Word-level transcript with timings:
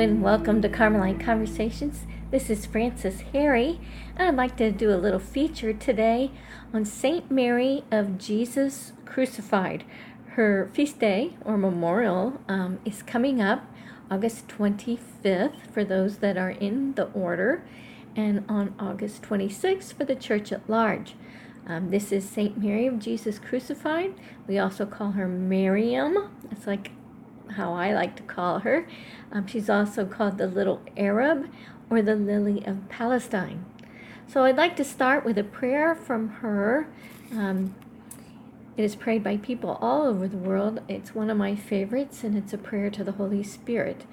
and 0.00 0.22
welcome 0.22 0.62
to 0.62 0.68
Carmelite 0.70 1.20
Conversations. 1.20 2.06
This 2.30 2.48
is 2.48 2.64
Frances 2.64 3.20
Harry, 3.34 3.78
and 4.16 4.28
I'd 4.28 4.34
like 4.34 4.56
to 4.56 4.72
do 4.72 4.90
a 4.90 4.96
little 4.96 5.18
feature 5.18 5.74
today 5.74 6.30
on 6.72 6.86
Saint 6.86 7.30
Mary 7.30 7.84
of 7.90 8.16
Jesus 8.16 8.94
Crucified. 9.04 9.84
Her 10.28 10.70
feast 10.72 11.00
day 11.00 11.36
or 11.44 11.58
memorial 11.58 12.40
um, 12.48 12.80
is 12.86 13.02
coming 13.02 13.42
up 13.42 13.66
August 14.10 14.48
25th 14.48 15.66
for 15.70 15.84
those 15.84 16.16
that 16.20 16.38
are 16.38 16.52
in 16.52 16.94
the 16.94 17.08
order, 17.08 17.62
and 18.16 18.42
on 18.48 18.74
August 18.78 19.20
26th 19.20 19.92
for 19.92 20.06
the 20.06 20.16
church 20.16 20.50
at 20.50 20.66
large. 20.66 21.14
Um, 21.66 21.90
this 21.90 22.10
is 22.10 22.26
Saint 22.26 22.56
Mary 22.56 22.86
of 22.86 23.00
Jesus 23.00 23.38
Crucified. 23.38 24.14
We 24.46 24.58
also 24.58 24.86
call 24.86 25.10
her 25.10 25.28
Mariam. 25.28 26.30
It's 26.50 26.66
like 26.66 26.90
how 27.52 27.74
I 27.74 27.92
like 27.92 28.16
to 28.16 28.22
call 28.22 28.60
her. 28.60 28.86
Um, 29.32 29.46
she's 29.46 29.70
also 29.70 30.04
called 30.04 30.38
the 30.38 30.46
Little 30.46 30.80
Arab 30.96 31.48
or 31.88 32.02
the 32.02 32.16
Lily 32.16 32.64
of 32.64 32.88
Palestine. 32.88 33.64
So 34.26 34.44
I'd 34.44 34.56
like 34.56 34.76
to 34.76 34.84
start 34.84 35.24
with 35.24 35.38
a 35.38 35.44
prayer 35.44 35.94
from 35.94 36.28
her. 36.28 36.88
Um, 37.32 37.74
it 38.76 38.84
is 38.84 38.94
prayed 38.94 39.24
by 39.24 39.36
people 39.36 39.76
all 39.80 40.06
over 40.06 40.28
the 40.28 40.36
world. 40.36 40.80
It's 40.88 41.14
one 41.14 41.30
of 41.30 41.36
my 41.36 41.56
favorites, 41.56 42.22
and 42.22 42.36
it's 42.36 42.52
a 42.52 42.58
prayer 42.58 42.90
to 42.90 43.04
the 43.04 43.12
Holy 43.12 43.42
Spirit. 43.42 44.06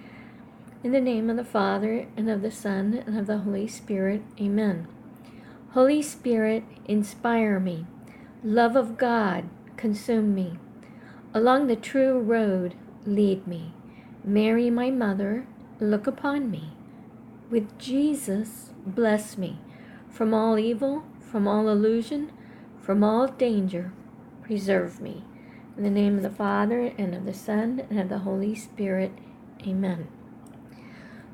In 0.83 0.91
the 0.91 0.99
name 0.99 1.29
of 1.29 1.37
the 1.37 1.45
Father, 1.45 2.07
and 2.17 2.29
of 2.29 2.41
the 2.41 2.51
Son, 2.51 3.03
and 3.05 3.17
of 3.17 3.27
the 3.27 3.39
Holy 3.39 3.67
Spirit, 3.67 4.23
amen. 4.41 4.87
Holy 5.71 6.01
Spirit, 6.01 6.63
inspire 6.85 7.59
me. 7.59 7.85
Love 8.43 8.75
of 8.75 8.97
God, 8.97 9.47
consume 9.77 10.33
me. 10.33 10.57
Along 11.33 11.67
the 11.67 11.75
true 11.75 12.19
road, 12.19 12.73
lead 13.05 13.47
me. 13.47 13.73
Mary, 14.23 14.69
my 14.69 14.89
mother, 14.89 15.47
look 15.79 16.07
upon 16.07 16.51
me. 16.51 16.71
With 17.49 17.77
Jesus, 17.77 18.71
bless 18.85 19.37
me. 19.37 19.59
From 20.09 20.33
all 20.33 20.59
evil, 20.59 21.03
from 21.19 21.47
all 21.47 21.69
illusion, 21.69 22.31
from 22.81 23.03
all 23.03 23.27
danger, 23.27 23.93
preserve 24.43 24.99
me. 24.99 25.23
In 25.77 25.83
the 25.83 25.89
name 25.89 26.17
of 26.17 26.23
the 26.23 26.29
Father, 26.29 26.93
and 26.97 27.13
of 27.13 27.25
the 27.25 27.33
Son, 27.33 27.83
and 27.89 27.99
of 27.99 28.09
the 28.09 28.19
Holy 28.19 28.55
Spirit. 28.55 29.11
Amen. 29.65 30.07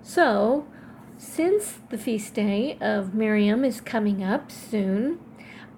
So, 0.02 0.68
since 1.18 1.80
the 1.90 1.98
feast 1.98 2.34
day 2.34 2.78
of 2.82 3.14
Mariam 3.14 3.64
is 3.64 3.80
coming 3.80 4.24
up 4.24 4.52
soon, 4.52 5.20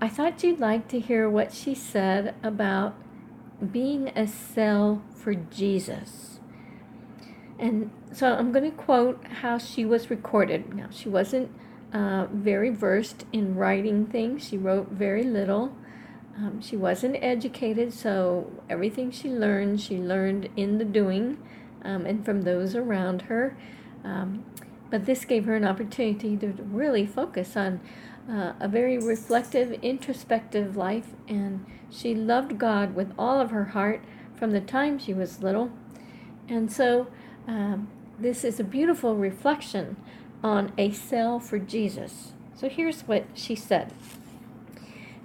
I 0.02 0.10
thought 0.10 0.44
you'd 0.44 0.60
like 0.60 0.88
to 0.90 1.00
hear 1.00 1.30
what 1.30 1.54
she 1.54 1.76
said 1.76 2.34
about 2.42 2.96
being 3.72 4.10
a 4.16 4.28
cell 4.28 5.02
for 5.26 5.34
Jesus. 5.34 6.40
And 7.58 7.90
so 8.14 8.36
I'm 8.36 8.52
going 8.52 8.70
to 8.70 8.78
quote 8.78 9.26
how 9.42 9.58
she 9.58 9.84
was 9.84 10.12
recorded. 10.12 10.76
Now, 10.76 10.90
she 10.92 11.10
wasn't 11.10 11.50
uh, 11.92 12.28
very 12.32 12.70
versed 12.70 13.26
in 13.34 13.56
writing 13.56 14.06
things, 14.06 14.48
she 14.48 14.56
wrote 14.56 14.90
very 14.92 15.24
little. 15.24 15.76
Um, 16.38 16.62
she 16.62 16.76
wasn't 16.76 17.16
educated, 17.24 17.92
so 17.94 18.52
everything 18.70 19.10
she 19.10 19.30
learned, 19.30 19.82
she 19.82 19.98
learned 19.98 20.50
in 20.56 20.78
the 20.78 20.86
doing 20.86 21.38
um, 21.84 22.06
and 22.06 22.24
from 22.24 22.42
those 22.44 22.76
around 22.76 23.24
her. 23.24 23.58
Um, 24.04 24.44
but 24.92 25.06
this 25.06 25.26
gave 25.26 25.46
her 25.46 25.56
an 25.56 25.66
opportunity 25.66 26.38
to 26.38 26.48
really 26.48 27.06
focus 27.06 27.56
on 27.56 27.80
uh, 28.30 28.54
a 28.60 28.68
very 28.68 28.98
reflective, 28.98 29.72
introspective 29.82 30.76
life, 30.76 31.14
and 31.28 31.66
she 31.90 32.14
loved 32.14 32.60
God 32.60 32.94
with 32.96 33.14
all 33.18 33.40
of 33.40 33.50
her 33.52 33.66
heart 33.66 34.04
from 34.38 34.52
the 34.52 34.62
time 34.62 35.00
she 35.00 35.14
was 35.14 35.42
little. 35.42 35.72
And 36.48 36.72
so, 36.72 37.08
um, 37.48 37.90
this 38.20 38.44
is 38.44 38.60
a 38.60 38.64
beautiful 38.64 39.16
reflection 39.16 39.98
on 40.44 40.72
a 40.78 40.92
cell 40.92 41.40
for 41.40 41.60
Jesus. 41.60 42.34
So, 42.56 42.70
here's 42.70 43.02
what 43.02 43.26
she 43.34 43.56
said 43.56 43.94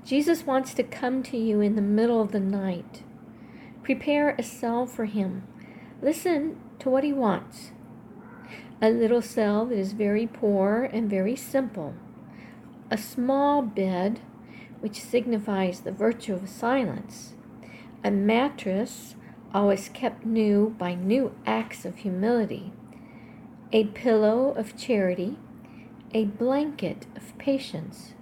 Jesus 0.05 0.47
wants 0.47 0.75
to 0.75 0.83
come 0.83 1.23
to 1.25 1.37
you 1.37 1.61
in 1.61 1.77
the 1.77 1.83
middle 1.83 2.21
of 2.21 2.33
the 2.33 2.41
night. 2.41 3.03
Prepare 3.83 4.35
a 4.39 4.43
cell 4.43 4.87
for 4.87 5.05
him. 5.05 5.47
Listen 6.03 6.61
to 6.79 6.89
what 6.89 7.05
he 7.05 7.13
wants. 7.13 7.73
A 8.83 8.91
little 8.91 9.23
cell 9.23 9.67
that 9.67 9.77
is 9.77 9.93
very 9.93 10.27
poor 10.27 10.89
and 10.93 11.11
very 11.11 11.37
simple 11.37 11.95
a 12.91 12.99
small 12.99 13.63
bed, 13.63 14.21
which 14.81 15.01
signifies 15.01 15.81
the 15.81 15.93
virtue 15.93 16.35
of 16.35 16.49
silence, 16.49 17.35
a 18.05 18.11
mattress, 18.11 19.15
always 19.53 19.89
kept 19.89 20.25
new 20.25 20.75
by 20.79 20.95
new 20.95 21.35
acts 21.47 21.85
of 21.85 21.97
humility, 21.97 22.73
a 23.73 23.85
pillow 23.85 24.51
of 24.53 24.77
charity, 24.77 25.37
a 26.13 26.25
blanket 26.25 27.07
of 27.17 27.37
patience, 27.39 28.15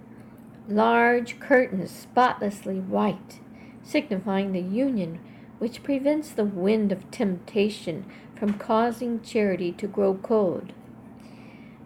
large 0.67 1.39
curtains 1.39 1.91
spotlessly 1.91 2.79
white, 2.79 3.39
signifying 3.83 4.51
the 4.51 4.61
union 4.61 5.19
which 5.57 5.83
prevents 5.83 6.31
the 6.31 6.45
wind 6.45 6.91
of 6.91 7.09
temptation 7.11 8.05
from 8.35 8.53
causing 8.53 9.21
charity 9.21 9.71
to 9.71 9.87
grow 9.87 10.13
cold. 10.15 10.73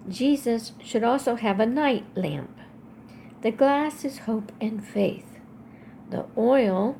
Jesus 0.08 0.74
should 0.84 1.04
also 1.04 1.36
have 1.36 1.60
a 1.60 1.66
night 1.66 2.06
lamp 2.16 2.60
the 3.44 3.52
glass 3.52 4.06
is 4.06 4.20
hope 4.20 4.54
and 4.62 4.82
faith. 4.82 5.38
The 6.10 6.26
oil 6.38 6.96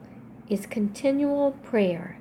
is 0.50 0.66
continual 0.66 1.52
prayer. 1.52 2.18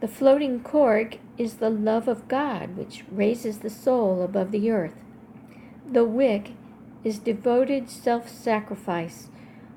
The 0.00 0.08
floating 0.08 0.60
cork 0.60 1.18
is 1.36 1.54
the 1.54 1.70
love 1.70 2.06
of 2.08 2.28
God, 2.28 2.76
which 2.76 3.04
raises 3.10 3.58
the 3.58 3.70
soul 3.70 4.22
above 4.22 4.52
the 4.52 4.70
earth. 4.70 4.94
The 5.90 6.04
wick 6.04 6.52
is 7.04 7.18
devoted 7.18 7.88
self 7.90 8.28
sacrifice, 8.28 9.28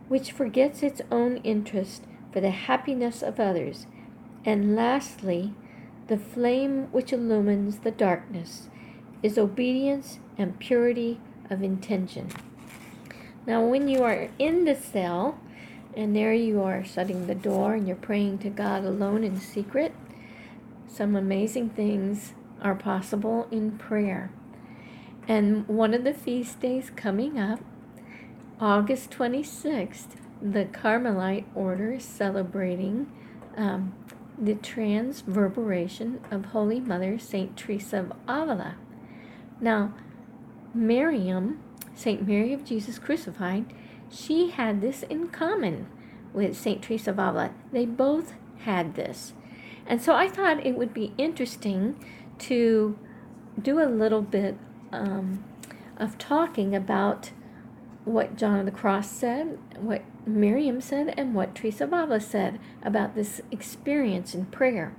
which 0.07 0.31
forgets 0.31 0.83
its 0.83 1.01
own 1.11 1.37
interest 1.37 2.03
for 2.31 2.41
the 2.41 2.51
happiness 2.51 3.21
of 3.21 3.39
others. 3.39 3.87
And 4.45 4.75
lastly, 4.75 5.53
the 6.07 6.17
flame 6.17 6.87
which 6.91 7.13
illumines 7.13 7.79
the 7.79 7.91
darkness 7.91 8.69
is 9.23 9.37
obedience 9.37 10.19
and 10.37 10.59
purity 10.59 11.19
of 11.49 11.61
intention. 11.63 12.29
Now, 13.45 13.63
when 13.65 13.87
you 13.87 14.03
are 14.03 14.29
in 14.37 14.65
the 14.65 14.75
cell, 14.75 15.39
and 15.95 16.15
there 16.15 16.33
you 16.33 16.61
are 16.61 16.83
shutting 16.83 17.27
the 17.27 17.35
door 17.35 17.73
and 17.73 17.87
you're 17.87 17.95
praying 17.95 18.39
to 18.39 18.49
God 18.49 18.83
alone 18.83 19.23
in 19.23 19.39
secret, 19.39 19.93
some 20.87 21.15
amazing 21.15 21.69
things 21.69 22.33
are 22.61 22.75
possible 22.75 23.47
in 23.51 23.77
prayer. 23.77 24.31
And 25.27 25.67
one 25.67 25.93
of 25.93 26.03
the 26.03 26.13
feast 26.13 26.59
days 26.59 26.91
coming 26.95 27.39
up, 27.39 27.59
August 28.59 29.11
26th, 29.11 30.15
the 30.41 30.65
Carmelite 30.65 31.45
order 31.55 31.93
is 31.93 32.03
celebrating 32.03 33.11
um, 33.55 33.93
the 34.37 34.55
transverberation 34.55 36.19
of 36.31 36.45
Holy 36.45 36.79
Mother 36.79 37.19
St. 37.19 37.55
Teresa 37.55 37.99
of 37.99 38.13
Avila. 38.27 38.75
Now, 39.59 39.93
Mariam 40.73 41.59
St. 41.93 42.27
Mary 42.27 42.53
of 42.53 42.65
Jesus 42.65 42.97
crucified, 42.97 43.65
she 44.11 44.49
had 44.49 44.81
this 44.81 45.03
in 45.03 45.29
common 45.29 45.87
with 46.33 46.57
St. 46.57 46.81
Teresa 46.81 47.11
of 47.11 47.19
Avila. 47.19 47.51
They 47.71 47.85
both 47.85 48.33
had 48.59 48.95
this. 48.95 49.33
And 49.85 50.01
so 50.01 50.13
I 50.13 50.27
thought 50.27 50.65
it 50.65 50.77
would 50.77 50.93
be 50.93 51.13
interesting 51.17 52.03
to 52.39 52.97
do 53.61 53.81
a 53.81 53.87
little 53.87 54.21
bit 54.21 54.57
um, 54.91 55.43
of 55.97 56.17
talking 56.17 56.75
about 56.75 57.31
what 58.05 58.35
John 58.35 58.59
of 58.59 58.65
the 58.65 58.71
Cross 58.71 59.11
said, 59.11 59.59
what 59.77 60.03
Mariam 60.25 60.81
said, 60.81 61.13
and 61.17 61.33
what 61.33 61.55
Teresa 61.55 61.83
of 61.85 61.93
Avila 61.93 62.19
said 62.19 62.59
about 62.83 63.15
this 63.15 63.41
experience 63.51 64.33
in 64.33 64.45
prayer. 64.47 64.95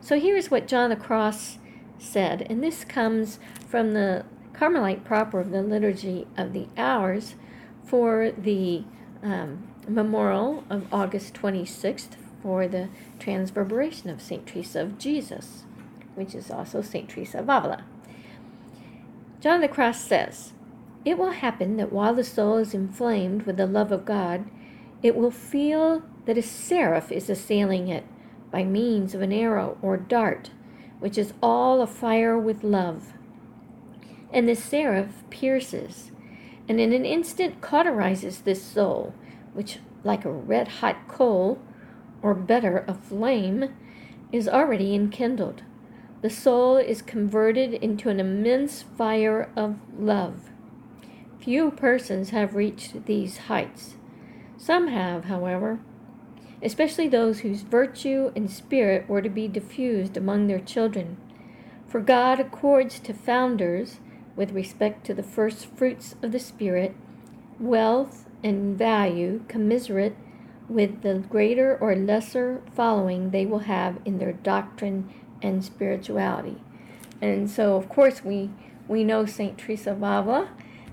So 0.00 0.18
here's 0.18 0.50
what 0.50 0.66
John 0.66 0.90
of 0.90 0.98
the 0.98 1.04
Cross 1.04 1.58
said, 1.98 2.46
and 2.48 2.62
this 2.62 2.84
comes 2.84 3.38
from 3.68 3.92
the 3.92 4.24
Carmelite 4.52 5.04
proper 5.04 5.40
of 5.40 5.50
the 5.50 5.62
Liturgy 5.62 6.26
of 6.36 6.52
the 6.52 6.68
Hours 6.76 7.34
for 7.84 8.32
the 8.36 8.84
um, 9.22 9.68
memorial 9.88 10.64
of 10.70 10.86
August 10.92 11.34
26th 11.34 12.16
for 12.42 12.66
the 12.66 12.88
transverberation 13.18 14.10
of 14.10 14.20
St. 14.20 14.46
Teresa 14.46 14.80
of 14.80 14.98
Jesus, 14.98 15.64
which 16.14 16.34
is 16.34 16.50
also 16.50 16.82
St. 16.82 17.08
Teresa 17.08 17.38
of 17.38 17.48
Avila. 17.48 17.84
John 19.40 19.60
the 19.60 19.68
Cross 19.68 20.00
says, 20.02 20.52
It 21.04 21.18
will 21.18 21.32
happen 21.32 21.76
that 21.76 21.92
while 21.92 22.14
the 22.14 22.24
soul 22.24 22.56
is 22.56 22.74
inflamed 22.74 23.42
with 23.42 23.56
the 23.56 23.66
love 23.66 23.92
of 23.92 24.04
God, 24.04 24.44
it 25.02 25.16
will 25.16 25.30
feel 25.30 26.02
that 26.26 26.38
a 26.38 26.42
seraph 26.42 27.10
is 27.10 27.28
assailing 27.28 27.88
it 27.88 28.04
by 28.50 28.64
means 28.64 29.14
of 29.14 29.22
an 29.22 29.32
arrow 29.32 29.78
or 29.82 29.96
dart, 29.96 30.50
which 31.00 31.18
is 31.18 31.34
all 31.42 31.80
afire 31.80 32.38
with 32.38 32.62
love 32.62 33.14
and 34.32 34.48
the 34.48 34.54
seraph 34.54 35.22
pierces, 35.30 36.10
and 36.68 36.80
in 36.80 36.92
an 36.92 37.04
instant 37.04 37.60
cauterizes 37.60 38.42
this 38.44 38.62
soul, 38.62 39.14
which, 39.54 39.78
like 40.04 40.24
a 40.24 40.30
red 40.32 40.68
hot 40.68 41.08
coal, 41.08 41.58
or 42.22 42.34
better, 42.34 42.84
a 42.86 42.94
flame, 42.94 43.74
is 44.30 44.48
already 44.48 44.94
enkindled. 44.94 45.62
the 46.22 46.30
soul 46.30 46.76
is 46.76 47.02
converted 47.02 47.74
into 47.74 48.08
an 48.08 48.20
immense 48.20 48.82
fire 48.96 49.50
of 49.56 49.76
love. 49.98 50.50
Few 51.40 51.72
persons 51.72 52.30
have 52.30 52.54
reached 52.54 53.06
these 53.06 53.38
heights. 53.38 53.96
Some 54.56 54.86
have, 54.86 55.24
however, 55.24 55.80
especially 56.62 57.08
those 57.08 57.40
whose 57.40 57.62
virtue 57.62 58.30
and 58.36 58.48
spirit 58.48 59.08
were 59.08 59.20
to 59.20 59.28
be 59.28 59.48
diffused 59.48 60.16
among 60.16 60.46
their 60.46 60.60
children. 60.60 61.16
For 61.88 61.98
God 62.00 62.38
accords 62.38 63.00
to 63.00 63.12
founders, 63.12 63.98
with 64.36 64.52
respect 64.52 65.04
to 65.06 65.14
the 65.14 65.22
first 65.22 65.66
fruits 65.66 66.14
of 66.22 66.32
the 66.32 66.38
Spirit, 66.38 66.94
wealth 67.58 68.28
and 68.42 68.76
value 68.76 69.44
commiserate 69.48 70.16
with 70.68 71.02
the 71.02 71.14
greater 71.28 71.76
or 71.76 71.94
lesser 71.94 72.62
following 72.74 73.30
they 73.30 73.46
will 73.46 73.60
have 73.60 73.98
in 74.04 74.18
their 74.18 74.32
doctrine 74.32 75.12
and 75.42 75.64
spirituality. 75.64 76.60
And 77.20 77.48
so, 77.50 77.76
of 77.76 77.88
course, 77.88 78.24
we, 78.24 78.50
we 78.88 79.04
know 79.04 79.26
St. 79.26 79.58
Teresa 79.58 79.92
of 79.92 79.98
Avila 79.98 80.48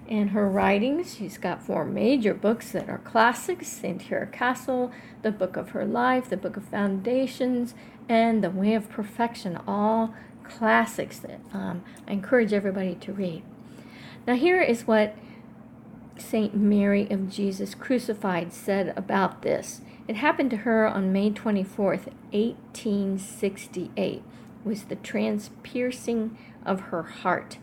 and 0.07 0.31
her 0.31 0.47
writings. 0.47 1.15
She's 1.15 1.38
got 1.38 1.62
four 1.62 1.85
major 1.85 2.33
books 2.33 2.71
that 2.71 2.89
are 2.89 2.97
classics 2.97 3.83
Interior 3.83 4.25
Castle, 4.25 4.92
The 5.21 5.31
Book 5.31 5.56
of 5.56 5.69
Her 5.69 5.85
Life, 5.85 6.30
The 6.30 6.38
Book 6.38 6.57
of 6.57 6.65
Foundations, 6.65 7.74
and 8.07 8.44
The 8.44 8.50
Way 8.50 8.74
of 8.74 8.89
Perfection, 8.89 9.59
all 9.68 10.13
classics 10.50 11.19
that 11.19 11.40
um, 11.54 11.84
I 12.07 12.13
encourage 12.13 12.54
everybody 12.54 12.96
to 12.96 13.13
read. 13.13 13.44
Now, 14.28 14.36
here 14.36 14.62
is 14.62 14.88
what 14.88 15.16
St. 16.18 16.54
Mary 16.54 17.07
of 17.10 17.30
Jesus 17.30 17.74
Crucified 17.75 18.54
said 18.54 18.94
about 18.98 19.42
this. 19.42 19.81
It 20.07 20.18
happened 20.18 20.50
to 20.51 20.57
her 20.57 20.88
on 20.88 21.13
May 21.13 21.31
24th, 21.31 22.12
1868, 22.31 24.24
was 24.63 24.84
the 24.84 24.96
transpiercing 24.96 26.36
of 26.66 26.80
her 26.81 27.04
heart. 27.04 27.57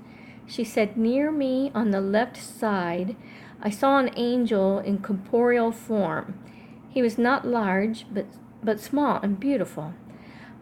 She 0.47 0.65
said, 0.65 0.97
Near 0.97 1.31
me 1.31 1.71
on 1.75 1.91
the 1.91 2.01
left 2.01 2.37
side, 2.37 3.17
I 3.61 3.71
saw 3.71 3.99
an 3.99 4.11
angel 4.17 4.79
in 4.79 4.99
corporeal 4.99 5.73
form. 5.73 6.39
He 6.89 7.03
was 7.03 7.19
not 7.19 7.47
large, 7.47 8.07
but, 8.11 8.27
but 8.63 8.81
small 8.81 9.21
and 9.23 9.39
beautiful. 9.41 9.95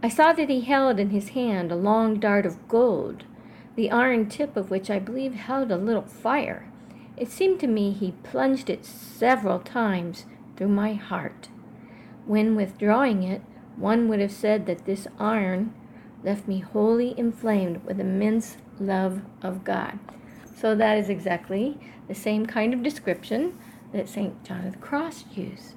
I 0.04 0.08
saw 0.08 0.34
that 0.34 0.50
he 0.50 0.60
held 0.60 1.00
in 1.00 1.08
his 1.08 1.30
hand 1.30 1.72
a 1.72 1.76
long 1.76 2.20
dart 2.20 2.44
of 2.44 2.68
gold, 2.68 3.24
the 3.74 3.90
iron 3.90 4.28
tip 4.28 4.54
of 4.54 4.70
which 4.70 4.90
I 4.90 4.98
believe 4.98 5.32
held 5.32 5.72
a 5.72 5.78
little 5.78 6.02
fire. 6.02 6.68
It 7.16 7.30
seemed 7.30 7.58
to 7.60 7.66
me 7.66 7.90
he 7.90 8.12
plunged 8.22 8.68
it 8.68 8.84
several 8.84 9.60
times 9.60 10.26
through 10.58 10.68
my 10.68 10.92
heart. 10.92 11.48
When 12.26 12.54
withdrawing 12.54 13.22
it, 13.22 13.40
one 13.76 14.06
would 14.08 14.20
have 14.20 14.30
said 14.30 14.66
that 14.66 14.84
this 14.84 15.08
iron 15.18 15.72
left 16.22 16.46
me 16.46 16.58
wholly 16.60 17.18
inflamed 17.18 17.82
with 17.86 17.98
immense 17.98 18.58
love 18.78 19.22
of 19.40 19.64
God. 19.64 19.98
So 20.54 20.74
that 20.74 20.98
is 20.98 21.08
exactly 21.08 21.78
the 22.08 22.14
same 22.14 22.44
kind 22.44 22.74
of 22.74 22.82
description 22.82 23.58
that 23.94 24.10
St. 24.10 24.44
John 24.44 24.66
of 24.66 24.72
the 24.72 24.78
Cross 24.80 25.24
used. 25.34 25.72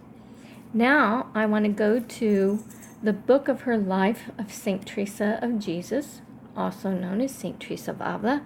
Now 0.73 1.27
I 1.33 1.45
want 1.45 1.63
to 1.63 1.71
go 1.71 2.01
to 2.01 2.61
the 3.01 3.13
book 3.13 3.47
of 3.47 3.61
her 3.61 3.77
life 3.77 4.31
of 4.39 4.51
St. 4.51 4.85
Teresa 4.85 5.39
of 5.41 5.59
Jesus, 5.59 6.21
also 6.55 6.89
known 6.91 7.21
as 7.21 7.31
St. 7.31 7.59
Teresa 7.59 7.91
of 7.91 8.01
Avila, 8.01 8.41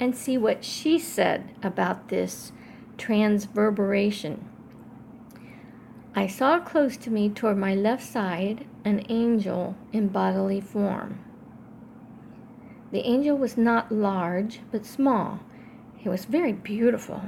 and 0.00 0.16
see 0.16 0.38
what 0.38 0.64
she 0.64 0.98
said 0.98 1.54
about 1.62 2.08
this 2.08 2.52
transverberation. 2.96 4.48
I 6.14 6.26
saw 6.26 6.58
close 6.60 6.96
to 6.98 7.10
me 7.10 7.28
toward 7.28 7.58
my 7.58 7.74
left 7.74 8.04
side 8.04 8.66
an 8.84 9.04
angel 9.08 9.76
in 9.92 10.08
bodily 10.08 10.60
form. 10.60 11.18
The 12.90 13.06
angel 13.06 13.36
was 13.38 13.56
not 13.56 13.92
large, 13.92 14.60
but 14.70 14.84
small. 14.84 15.40
He 15.96 16.08
was 16.08 16.24
very 16.24 16.52
beautiful, 16.52 17.22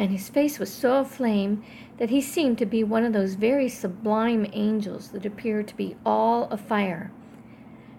and 0.00 0.10
his 0.10 0.30
face 0.30 0.58
was 0.58 0.72
so 0.72 0.96
aflame 1.00 1.62
that 1.98 2.08
he 2.08 2.22
seemed 2.22 2.56
to 2.56 2.64
be 2.64 2.82
one 2.82 3.04
of 3.04 3.12
those 3.12 3.34
very 3.34 3.68
sublime 3.68 4.46
angels 4.54 5.10
that 5.10 5.26
appear 5.26 5.62
to 5.62 5.76
be 5.76 5.94
all 6.06 6.44
afire. 6.44 7.12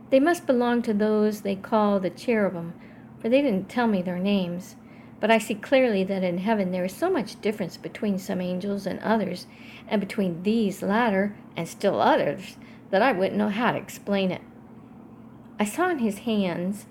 They 0.09 0.19
must 0.19 0.47
belong 0.47 0.81
to 0.81 0.95
those 0.95 1.41
they 1.41 1.55
call 1.55 1.99
the 1.99 2.09
cherubim, 2.09 2.73
for 3.19 3.29
they 3.29 3.43
didn't 3.43 3.69
tell 3.69 3.85
me 3.85 4.01
their 4.01 4.17
names. 4.17 4.75
But 5.19 5.29
I 5.29 5.37
see 5.37 5.53
clearly 5.53 6.03
that 6.05 6.23
in 6.23 6.39
heaven 6.39 6.71
there 6.71 6.85
is 6.85 6.95
so 6.95 7.07
much 7.07 7.39
difference 7.39 7.77
between 7.77 8.17
some 8.17 8.41
angels 8.41 8.87
and 8.87 8.99
others, 9.01 9.45
and 9.87 10.01
between 10.01 10.41
these 10.41 10.81
latter 10.81 11.35
and 11.55 11.67
still 11.67 12.01
others, 12.01 12.57
that 12.89 13.03
I 13.03 13.11
wouldn't 13.11 13.37
know 13.37 13.49
how 13.49 13.73
to 13.73 13.77
explain 13.77 14.31
it. 14.31 14.41
I 15.59 15.65
saw 15.65 15.91
in 15.91 15.99
his 15.99 16.19
hands 16.19 16.87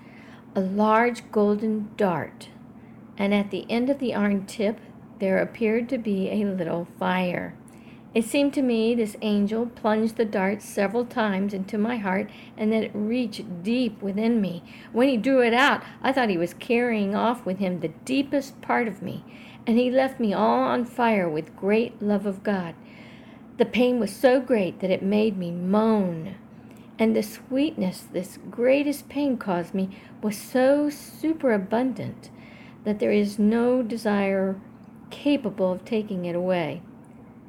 a 0.55 0.61
large 0.61 1.33
golden 1.33 1.91
dart, 1.97 2.51
and 3.19 3.35
at 3.35 3.51
the 3.51 3.69
end 3.69 3.91
of 3.91 3.99
the 3.99 4.15
iron 4.15 4.47
tip 4.47 4.79
there 5.21 5.39
appeared 5.39 5.89
to 5.91 5.99
be 5.99 6.31
a 6.31 6.45
little 6.45 6.89
fire. 6.99 7.55
It 8.13 8.25
seemed 8.25 8.53
to 8.55 8.63
me 8.63 8.95
this 8.95 9.17
angel 9.23 9.67
plunged 9.67 10.17
the 10.17 10.25
dart 10.25 10.63
several 10.63 11.05
times 11.05 11.55
into 11.55 11.79
my 11.79 11.99
heart 11.99 12.29
and 12.57 12.73
that 12.73 12.83
it 12.83 12.91
reached 12.93 13.63
deep 13.63 14.03
within 14.03 14.41
me. 14.41 14.65
When 14.93 15.09
he 15.09 15.17
drew 15.17 15.43
it 15.43 15.55
out, 15.55 15.85
I 16.03 16.13
thought 16.13 16.29
he 16.29 16.37
was 16.37 16.55
carrying 16.55 17.15
off 17.15 17.47
with 17.47 17.59
him 17.59 17.79
the 17.79 17.95
deepest 18.05 18.61
part 18.61 18.89
of 18.89 19.01
me, 19.01 19.25
and 19.67 19.79
he 19.79 19.91
left 19.91 20.19
me 20.19 20.35
all 20.35 20.65
on 20.65 20.85
fire 20.85 21.29
with 21.29 21.57
great 21.57 22.03
love 22.03 22.27
of 22.27 22.43
God. 22.43 22.75
The 23.59 23.65
pain 23.67 24.01
was 24.01 24.11
so 24.11 24.41
great 24.41 24.81
that 24.81 24.91
it 24.91 25.03
made 25.03 25.39
me 25.39 25.53
moan 25.53 26.35
and 27.01 27.17
the 27.17 27.23
sweetness 27.23 28.05
this 28.13 28.39
greatest 28.51 29.09
pain 29.09 29.39
caused 29.39 29.73
me 29.73 29.89
was 30.23 30.37
so 30.37 30.91
superabundant 30.91 32.29
that 32.85 32.99
there 32.99 33.11
is 33.11 33.39
no 33.39 33.83
desire 33.83 34.61
capable 35.11 35.73
of 35.73 35.85
taking 35.85 36.25
it 36.25 36.35
away, 36.35 36.83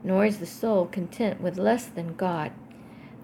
nor 0.03 0.25
is 0.25 0.39
the 0.39 0.45
soul 0.45 0.85
content 0.85 1.41
with 1.41 1.57
less 1.57 1.85
than 1.85 2.15
God. 2.15 2.51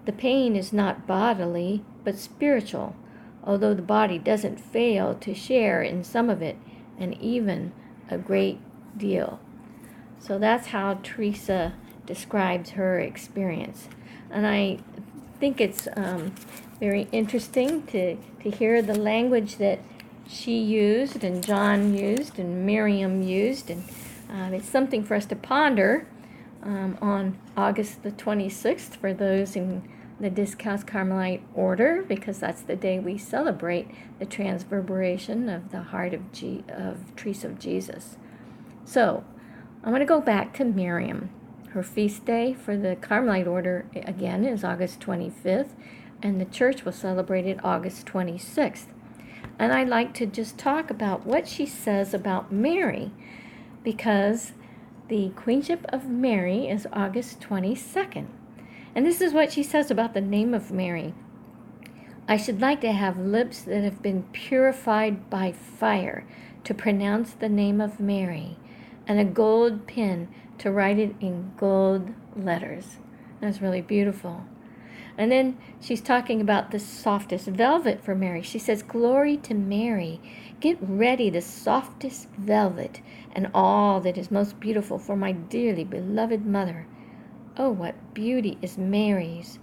The 0.04 0.12
pain 0.12 0.56
is 0.56 0.72
not 0.72 1.06
bodily, 1.06 1.84
but 2.04 2.18
spiritual, 2.18 2.96
although 3.44 3.74
the 3.74 3.82
body 3.82 4.18
doesn't 4.18 4.60
fail 4.60 5.14
to 5.16 5.34
share 5.34 5.82
in 5.82 6.04
some 6.04 6.30
of 6.30 6.40
it, 6.40 6.56
and 6.98 7.20
even 7.20 7.72
a 8.10 8.18
great 8.18 8.58
deal. 8.96 9.38
So 10.18 10.38
that's 10.38 10.68
how 10.68 10.94
Teresa 11.02 11.74
describes 12.06 12.70
her 12.70 12.98
experience. 12.98 13.88
And 14.30 14.46
I 14.46 14.78
think 15.38 15.60
it's 15.60 15.86
um, 15.96 16.34
very 16.80 17.06
interesting 17.12 17.86
to, 17.88 18.16
to 18.16 18.50
hear 18.50 18.82
the 18.82 18.98
language 18.98 19.56
that 19.56 19.80
she 20.26 20.58
used 20.58 21.24
and 21.24 21.44
John 21.44 21.94
used 21.94 22.38
and 22.38 22.66
Mariam 22.66 23.22
used. 23.22 23.70
And 23.70 23.84
um, 24.28 24.54
it's 24.54 24.68
something 24.68 25.02
for 25.02 25.14
us 25.14 25.26
to 25.26 25.36
ponder 25.36 26.06
um, 26.62 26.98
on 27.00 27.38
August 27.56 28.02
the 28.02 28.10
26th 28.10 28.96
for 28.96 29.14
those 29.14 29.56
in 29.56 29.88
the 30.20 30.30
Discalced 30.30 30.86
Carmelite 30.86 31.42
order 31.54 32.04
because 32.06 32.38
that's 32.40 32.62
the 32.62 32.76
day 32.76 32.98
we 32.98 33.16
celebrate 33.16 33.88
the 34.18 34.26
transverberation 34.26 35.48
of 35.48 35.70
the 35.70 35.82
heart 35.82 36.12
of, 36.12 36.32
G- 36.32 36.64
of 36.68 37.14
Teresa 37.14 37.46
of 37.46 37.58
Jesus. 37.58 38.16
So 38.84 39.24
I'm 39.84 39.90
going 39.90 40.00
to 40.00 40.06
go 40.06 40.20
back 40.20 40.54
to 40.54 40.64
Mariam. 40.64 41.30
Her 41.70 41.82
feast 41.82 42.24
day 42.24 42.54
for 42.54 42.76
the 42.76 42.96
Carmelite 42.96 43.46
order, 43.46 43.86
again, 43.94 44.44
is 44.44 44.64
August 44.64 45.00
25th, 45.00 45.70
and 46.22 46.40
the 46.40 46.46
church 46.46 46.84
will 46.84 46.92
celebrate 46.92 47.46
it 47.46 47.62
August 47.62 48.06
26th. 48.06 48.86
And 49.58 49.72
I'd 49.72 49.88
like 49.88 50.14
to 50.14 50.26
just 50.26 50.58
talk 50.58 50.90
about 50.90 51.26
what 51.26 51.46
she 51.46 51.66
says 51.66 52.14
about 52.14 52.50
Mary, 52.50 53.12
because 53.88 54.52
the 55.08 55.30
Queenship 55.30 55.86
of 55.88 56.04
Mary 56.04 56.68
is 56.68 56.86
August 56.92 57.40
22nd. 57.40 58.26
And 58.94 59.06
this 59.06 59.22
is 59.22 59.32
what 59.32 59.50
she 59.50 59.62
says 59.62 59.90
about 59.90 60.12
the 60.12 60.20
name 60.20 60.52
of 60.52 60.70
Mary. 60.70 61.14
I 62.28 62.36
should 62.36 62.60
like 62.60 62.82
to 62.82 62.92
have 62.92 63.16
lips 63.18 63.62
that 63.62 63.82
have 63.82 64.02
been 64.02 64.24
purified 64.24 65.30
by 65.30 65.52
fire 65.52 66.26
to 66.64 66.74
pronounce 66.74 67.32
the 67.32 67.48
name 67.48 67.80
of 67.80 67.98
Mary, 67.98 68.58
and 69.06 69.18
a 69.18 69.24
gold 69.24 69.86
pen 69.86 70.28
to 70.58 70.70
write 70.70 70.98
it 70.98 71.14
in 71.18 71.52
gold 71.56 72.10
letters. 72.36 72.98
That's 73.40 73.62
really 73.62 73.80
beautiful. 73.80 74.44
And 75.18 75.32
then 75.32 75.58
she's 75.80 76.00
talking 76.00 76.40
about 76.40 76.70
the 76.70 76.78
softest 76.78 77.48
velvet 77.48 78.02
for 78.04 78.14
Mary. 78.14 78.40
She 78.40 78.60
says, 78.60 78.84
Glory 78.84 79.36
to 79.38 79.52
Mary. 79.52 80.20
Get 80.60 80.78
ready 80.80 81.28
the 81.28 81.40
softest 81.40 82.28
velvet 82.38 83.00
and 83.32 83.50
all 83.52 84.00
that 84.00 84.16
is 84.16 84.30
most 84.30 84.60
beautiful 84.60 84.98
for 84.98 85.16
my 85.16 85.32
dearly 85.32 85.84
beloved 85.84 86.46
mother. 86.46 86.86
Oh, 87.56 87.70
what 87.70 88.14
beauty 88.14 88.58
is 88.62 88.78
Mary's! 88.78 89.58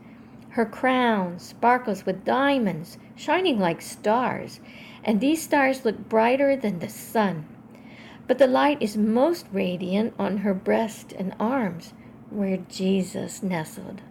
Her 0.50 0.66
crown 0.66 1.40
sparkles 1.40 2.06
with 2.06 2.26
diamonds, 2.26 2.98
shining 3.16 3.58
like 3.58 3.82
stars, 3.82 4.60
and 5.04 5.20
these 5.20 5.42
stars 5.42 5.86
look 5.86 6.10
brighter 6.10 6.56
than 6.56 6.80
the 6.80 6.90
sun. 6.90 7.46
But 8.28 8.38
the 8.38 8.48
light 8.48 8.82
is 8.82 8.98
most 8.98 9.46
radiant 9.54 10.14
on 10.18 10.38
her 10.38 10.54
breast 10.54 11.14
and 11.14 11.34
arms, 11.40 11.94
where 12.30 12.58
Jesus 12.58 13.44
nestled. 13.44 14.02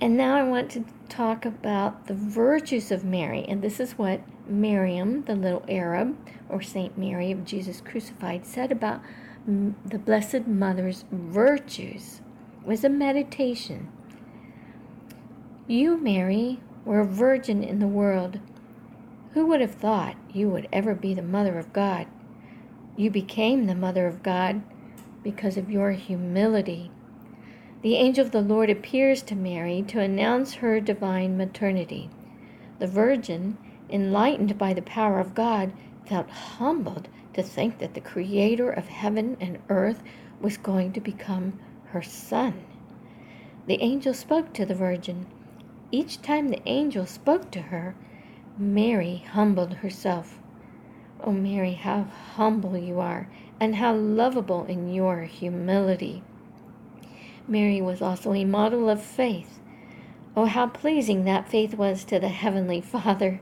And 0.00 0.16
now 0.16 0.36
I 0.36 0.42
want 0.42 0.70
to 0.72 0.84
talk 1.08 1.46
about 1.46 2.06
the 2.06 2.14
virtues 2.14 2.92
of 2.92 3.04
Mary. 3.04 3.44
And 3.48 3.62
this 3.62 3.80
is 3.80 3.92
what 3.92 4.20
Mariam, 4.46 5.22
the 5.22 5.34
little 5.34 5.64
Arab, 5.68 6.16
or 6.48 6.60
Saint 6.60 6.98
Mary 6.98 7.32
of 7.32 7.44
Jesus 7.44 7.80
crucified, 7.80 8.44
said 8.44 8.70
about 8.70 9.00
the 9.46 9.98
Blessed 9.98 10.46
Mother's 10.46 11.04
virtues. 11.10 12.20
It 12.60 12.66
was 12.66 12.84
a 12.84 12.90
meditation. 12.90 13.90
You, 15.66 15.96
Mary, 15.96 16.60
were 16.84 17.00
a 17.00 17.06
virgin 17.06 17.64
in 17.64 17.78
the 17.78 17.86
world. 17.86 18.38
Who 19.32 19.46
would 19.46 19.60
have 19.60 19.74
thought 19.74 20.16
you 20.32 20.48
would 20.50 20.68
ever 20.72 20.94
be 20.94 21.14
the 21.14 21.22
mother 21.22 21.58
of 21.58 21.72
God? 21.72 22.06
You 22.96 23.10
became 23.10 23.64
the 23.64 23.74
mother 23.74 24.06
of 24.06 24.22
God 24.22 24.62
because 25.22 25.56
of 25.56 25.70
your 25.70 25.92
humility. 25.92 26.90
The 27.86 27.94
angel 27.94 28.26
of 28.26 28.32
the 28.32 28.42
Lord 28.42 28.68
appears 28.68 29.22
to 29.22 29.36
Mary 29.36 29.80
to 29.86 30.00
announce 30.00 30.54
her 30.54 30.80
divine 30.80 31.36
maternity. 31.36 32.10
The 32.80 32.88
virgin, 32.88 33.58
enlightened 33.88 34.58
by 34.58 34.74
the 34.74 34.82
power 34.82 35.20
of 35.20 35.36
God, 35.36 35.72
felt 36.04 36.28
humbled 36.28 37.06
to 37.34 37.44
think 37.44 37.78
that 37.78 37.94
the 37.94 38.00
creator 38.00 38.68
of 38.68 38.88
heaven 38.88 39.36
and 39.40 39.60
earth 39.68 40.02
was 40.40 40.56
going 40.56 40.94
to 40.94 41.00
become 41.00 41.60
her 41.90 42.02
son. 42.02 42.64
The 43.68 43.80
angel 43.80 44.14
spoke 44.14 44.52
to 44.54 44.66
the 44.66 44.74
virgin. 44.74 45.26
Each 45.92 46.20
time 46.20 46.48
the 46.48 46.68
angel 46.68 47.06
spoke 47.06 47.52
to 47.52 47.62
her, 47.62 47.94
Mary 48.58 49.24
humbled 49.30 49.74
herself. 49.74 50.40
Oh, 51.22 51.30
Mary, 51.30 51.74
how 51.74 52.08
humble 52.34 52.76
you 52.76 52.98
are, 52.98 53.28
and 53.60 53.76
how 53.76 53.94
lovable 53.94 54.64
in 54.64 54.92
your 54.92 55.20
humility. 55.20 56.24
Mary 57.48 57.80
was 57.80 58.02
also 58.02 58.32
a 58.32 58.44
model 58.44 58.88
of 58.88 59.02
faith. 59.02 59.60
Oh, 60.36 60.46
how 60.46 60.66
pleasing 60.66 61.24
that 61.24 61.48
faith 61.48 61.74
was 61.74 62.04
to 62.04 62.18
the 62.18 62.28
Heavenly 62.28 62.80
Father. 62.92 63.40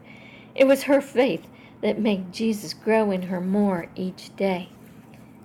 It 0.55 0.67
was 0.67 0.85
her 0.85 1.01
faith 1.01 1.47
that 1.81 1.99
made 1.99 2.33
Jesus 2.33 2.75
grow 2.75 3.11
in 3.11 3.23
her 3.23 3.41
more 3.41 3.89
each 3.97 4.35
day. 4.37 4.71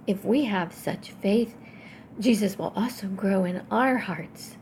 If 0.06 0.24
we 0.24 0.46
have 0.46 0.74
such 0.74 1.12
faith, 1.12 1.56
Jesus 2.20 2.58
will 2.58 2.74
also 2.76 3.08
grow 3.08 3.46
in 3.46 3.64
our 3.72 3.98
hearts. 3.98 4.58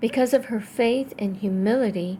Because 0.00 0.34
of 0.34 0.46
her 0.46 0.60
faith 0.60 1.14
and 1.18 1.36
humility, 1.36 2.18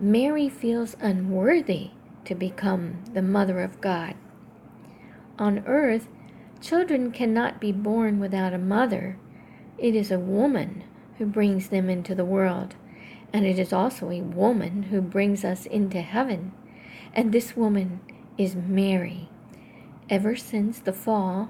Mary 0.00 0.48
feels 0.48 0.96
unworthy 1.00 1.90
to 2.24 2.34
become 2.34 3.02
the 3.12 3.22
mother 3.22 3.60
of 3.60 3.80
God. 3.80 4.14
On 5.38 5.62
earth, 5.66 6.08
children 6.60 7.10
cannot 7.10 7.60
be 7.60 7.72
born 7.72 8.20
without 8.20 8.52
a 8.52 8.58
mother. 8.58 9.18
It 9.80 9.94
is 9.94 10.10
a 10.10 10.18
woman 10.18 10.84
who 11.16 11.24
brings 11.24 11.70
them 11.70 11.88
into 11.88 12.14
the 12.14 12.24
world, 12.24 12.74
and 13.32 13.46
it 13.46 13.58
is 13.58 13.72
also 13.72 14.10
a 14.10 14.20
woman 14.20 14.84
who 14.84 15.00
brings 15.00 15.42
us 15.42 15.64
into 15.64 16.02
heaven. 16.02 16.52
And 17.14 17.32
this 17.32 17.56
woman 17.56 18.00
is 18.36 18.54
Mary. 18.54 19.30
Ever 20.10 20.36
since 20.36 20.80
the 20.80 20.92
fall, 20.92 21.48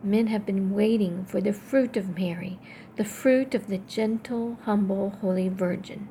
men 0.00 0.28
have 0.28 0.46
been 0.46 0.70
waiting 0.70 1.24
for 1.24 1.40
the 1.40 1.52
fruit 1.52 1.96
of 1.96 2.16
Mary, 2.16 2.60
the 2.94 3.04
fruit 3.04 3.52
of 3.52 3.66
the 3.66 3.78
gentle, 3.78 4.58
humble, 4.62 5.10
holy 5.20 5.48
Virgin. 5.48 6.08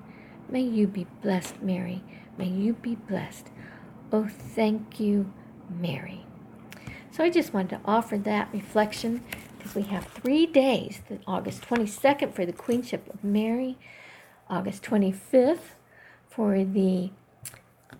May 0.49 0.63
you 0.63 0.87
be 0.87 1.07
blessed, 1.21 1.61
Mary. 1.61 2.03
May 2.37 2.49
you 2.49 2.73
be 2.73 2.95
blessed. 2.95 3.47
Oh, 4.11 4.27
thank 4.27 4.99
you, 4.99 5.31
Mary. 5.69 6.25
So 7.11 7.23
I 7.23 7.29
just 7.29 7.53
wanted 7.53 7.77
to 7.77 7.81
offer 7.85 8.17
that 8.17 8.49
reflection 8.51 9.23
because 9.61 9.75
we 9.75 9.83
have 9.83 10.05
three 10.07 10.47
days 10.47 11.01
August 11.27 11.61
22nd 11.61 12.33
for 12.33 12.47
the 12.47 12.53
Queenship 12.53 13.07
of 13.13 13.23
Mary, 13.23 13.77
August 14.49 14.81
25th 14.83 15.75
for 16.27 16.63
the 16.63 17.11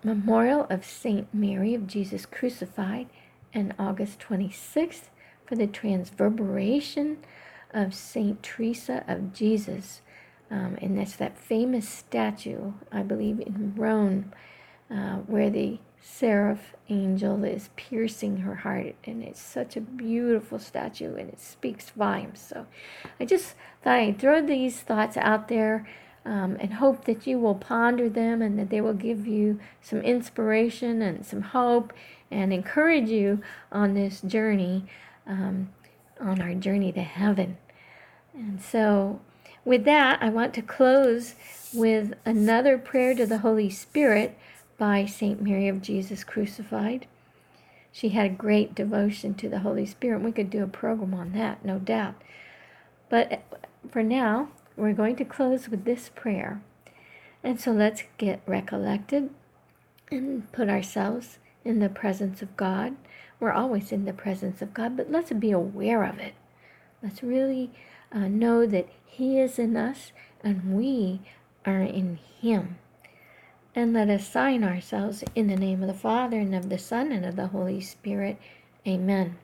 memorial 0.02 0.66
of 0.68 0.84
Saint 0.84 1.32
Mary 1.32 1.72
of 1.74 1.86
Jesus 1.86 2.26
crucified, 2.26 3.06
and 3.54 3.74
August 3.78 4.18
26th 4.18 5.10
for 5.46 5.54
the 5.54 5.68
transverberation 5.68 7.18
of 7.72 7.94
Saint 7.94 8.42
Teresa 8.42 9.04
of 9.06 9.32
Jesus. 9.32 10.00
Um, 10.50 10.76
and 10.82 10.98
that's 10.98 11.16
that 11.16 11.38
famous 11.38 11.88
statue, 11.88 12.72
I 12.90 13.02
believe, 13.02 13.38
in 13.38 13.74
Rome, 13.76 14.32
uh, 14.90 15.18
where 15.18 15.50
the 15.50 15.78
seraph 16.02 16.74
angel 16.88 17.44
is 17.44 17.70
piercing 17.76 18.38
her 18.38 18.56
heart. 18.56 18.96
And 19.04 19.22
it's 19.22 19.40
such 19.40 19.76
a 19.76 19.80
beautiful 19.80 20.58
statue 20.58 21.14
and 21.14 21.30
it 21.30 21.40
speaks 21.40 21.90
volumes. 21.90 22.40
So 22.40 22.66
I 23.20 23.24
just 23.24 23.54
thought 23.82 23.98
I'd 23.98 24.18
throw 24.18 24.44
these 24.44 24.80
thoughts 24.80 25.16
out 25.16 25.48
there 25.48 25.88
um, 26.24 26.56
and 26.60 26.74
hope 26.74 27.04
that 27.04 27.26
you 27.26 27.38
will 27.38 27.54
ponder 27.54 28.08
them 28.08 28.42
and 28.42 28.58
that 28.58 28.70
they 28.70 28.80
will 28.80 28.94
give 28.94 29.26
you 29.26 29.60
some 29.80 30.00
inspiration 30.00 31.02
and 31.02 31.24
some 31.24 31.42
hope 31.42 31.92
and 32.30 32.52
encourage 32.52 33.08
you 33.08 33.40
on 33.70 33.94
this 33.94 34.20
journey, 34.20 34.84
um, 35.26 35.70
on 36.20 36.40
our 36.40 36.54
journey 36.54 36.92
to 36.92 37.02
heaven. 37.02 37.58
And 38.34 38.60
so, 38.60 39.20
with 39.64 39.84
that, 39.84 40.20
I 40.22 40.30
want 40.30 40.54
to 40.54 40.62
close 40.62 41.34
with 41.72 42.14
another 42.24 42.78
prayer 42.78 43.14
to 43.14 43.26
the 43.26 43.38
Holy 43.38 43.70
Spirit 43.70 44.36
by 44.78 45.06
St. 45.06 45.40
Mary 45.40 45.68
of 45.68 45.82
Jesus 45.82 46.24
Crucified. 46.24 47.06
She 47.92 48.10
had 48.10 48.26
a 48.26 48.34
great 48.34 48.74
devotion 48.74 49.34
to 49.34 49.48
the 49.48 49.60
Holy 49.60 49.84
Spirit. 49.84 50.22
We 50.22 50.32
could 50.32 50.50
do 50.50 50.62
a 50.62 50.68
program 50.68 51.12
on 51.12 51.32
that, 51.32 51.64
no 51.64 51.78
doubt. 51.78 52.14
But 53.10 53.42
for 53.90 54.02
now, 54.02 54.48
we're 54.76 54.94
going 54.94 55.16
to 55.16 55.24
close 55.24 55.68
with 55.68 55.84
this 55.84 56.08
prayer. 56.08 56.62
And 57.44 57.60
so 57.60 57.72
let's 57.72 58.04
get 58.16 58.40
recollected 58.46 59.30
and 60.10 60.50
put 60.52 60.68
ourselves 60.68 61.38
in 61.64 61.80
the 61.80 61.88
presence 61.88 62.40
of 62.40 62.56
God. 62.56 62.96
We're 63.38 63.52
always 63.52 63.92
in 63.92 64.04
the 64.04 64.12
presence 64.12 64.62
of 64.62 64.72
God, 64.72 64.96
but 64.96 65.10
let's 65.10 65.32
be 65.32 65.50
aware 65.50 66.04
of 66.04 66.18
it. 66.18 66.34
Let's 67.02 67.22
really 67.22 67.70
uh, 68.12 68.28
know 68.28 68.66
that 68.66 68.88
He 69.04 69.38
is 69.38 69.58
in 69.58 69.76
us 69.76 70.12
and 70.42 70.74
we 70.74 71.20
are 71.66 71.82
in 71.82 72.18
Him. 72.40 72.78
And 73.74 73.92
let 73.92 74.10
us 74.10 74.28
sign 74.28 74.64
ourselves 74.64 75.24
in 75.34 75.46
the 75.46 75.56
name 75.56 75.82
of 75.82 75.88
the 75.88 75.94
Father, 75.94 76.38
and 76.38 76.54
of 76.54 76.68
the 76.68 76.78
Son, 76.78 77.10
and 77.10 77.24
of 77.24 77.36
the 77.36 77.48
Holy 77.48 77.80
Spirit. 77.80 78.38
Amen. 78.86 79.38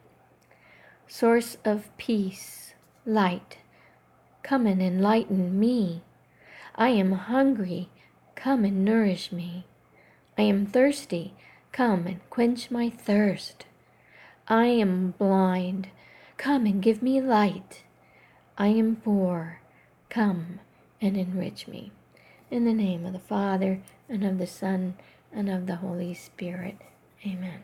Source 1.07 1.57
of 1.65 1.97
peace, 1.97 2.75
light, 3.07 3.59
come 4.43 4.67
and 4.67 4.83
enlighten 4.83 5.59
me. 5.59 6.03
I 6.75 6.91
am 6.91 7.13
hungry, 7.13 7.89
come 8.35 8.65
and 8.65 8.85
nourish 8.85 9.33
me. 9.33 9.65
I 10.37 10.43
am 10.43 10.67
thirsty, 10.67 11.35
come 11.73 12.07
and 12.07 12.21
quench 12.31 12.71
my 12.71 12.91
thirst. 12.91 13.65
I 14.47 14.67
am 14.67 15.15
blind, 15.19 15.89
come 16.37 16.67
and 16.67 16.83
give 16.83 17.03
me 17.03 17.21
light. 17.21 17.85
I 18.61 18.69
am 18.69 18.97
poor. 18.97 19.61
Come 20.09 20.59
and 21.01 21.17
enrich 21.17 21.69
me. 21.69 21.93
In 22.51 22.65
the 22.65 22.73
name 22.73 23.05
of 23.05 23.13
the 23.13 23.19
Father, 23.19 23.83
and 24.09 24.25
of 24.25 24.39
the 24.39 24.47
Son, 24.47 24.95
and 25.31 25.51
of 25.51 25.67
the 25.67 25.77
Holy 25.77 26.15
Spirit. 26.15 26.79
Amen. 27.27 27.63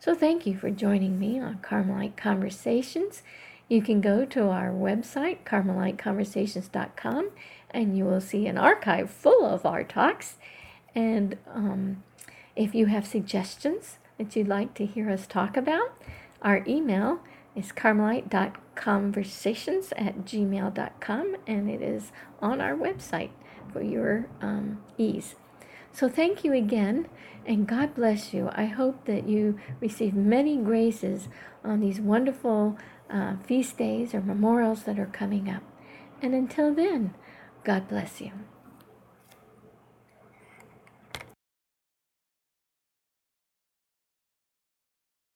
So 0.00 0.12
thank 0.12 0.44
you 0.44 0.58
for 0.58 0.70
joining 0.70 1.20
me 1.20 1.38
on 1.38 1.58
Carmelite 1.58 2.16
Conversations. 2.16 3.22
You 3.68 3.80
can 3.80 4.00
go 4.00 4.24
to 4.24 4.48
our 4.48 4.70
website, 4.70 5.44
carmeliteconversations.com, 5.44 7.30
and 7.70 7.96
you 7.96 8.06
will 8.06 8.20
see 8.20 8.48
an 8.48 8.58
archive 8.58 9.08
full 9.08 9.44
of 9.44 9.64
our 9.64 9.84
talks. 9.84 10.34
And 10.96 11.38
um, 11.54 12.02
if 12.56 12.74
you 12.74 12.86
have 12.86 13.06
suggestions 13.06 13.98
that 14.16 14.34
you'd 14.34 14.48
like 14.48 14.74
to 14.74 14.86
hear 14.86 15.10
us 15.10 15.28
talk 15.28 15.56
about, 15.56 15.92
our 16.42 16.64
email 16.66 17.20
is 17.54 17.70
carmelite.conversations 17.70 19.92
at 19.96 20.24
gmail.com 20.24 21.36
and 21.46 21.70
it 21.70 21.82
is 21.82 22.10
on 22.40 22.60
our 22.60 22.74
website 22.74 23.30
for 23.72 23.82
your 23.82 24.26
um, 24.40 24.82
ease. 24.96 25.34
So 25.92 26.08
thank 26.08 26.44
you 26.44 26.52
again 26.52 27.08
and 27.46 27.66
God 27.66 27.94
bless 27.94 28.34
you. 28.34 28.50
I 28.52 28.66
hope 28.66 29.06
that 29.06 29.26
you 29.28 29.58
receive 29.80 30.14
many 30.14 30.58
graces 30.58 31.28
on 31.64 31.80
these 31.80 32.00
wonderful 32.00 32.78
uh, 33.10 33.36
feast 33.46 33.78
days 33.78 34.14
or 34.14 34.20
memorials 34.20 34.82
that 34.84 34.98
are 34.98 35.06
coming 35.06 35.48
up. 35.48 35.62
And 36.20 36.34
until 36.34 36.74
then, 36.74 37.14
God 37.64 37.88
bless 37.88 38.20
you. 38.20 38.32